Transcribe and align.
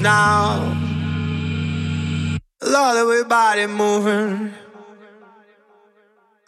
now. 0.00 0.76
Love 2.62 2.96
the 2.96 3.06
way 3.06 3.22
body 3.24 3.66
moving. 3.66 4.52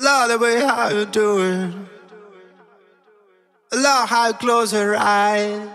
Love 0.00 0.28
the 0.30 0.38
way 0.38 0.60
how 0.60 0.88
you 0.88 1.04
doing. 1.06 1.88
it. 3.72 3.76
Love 3.76 4.08
how 4.08 4.28
you 4.28 4.34
close 4.34 4.72
your 4.72 4.96
eyes. 4.96 5.68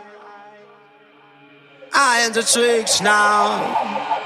I 1.94 2.20
am 2.20 2.34
the 2.34 2.44
tricks 2.44 3.02
now. 3.02 4.17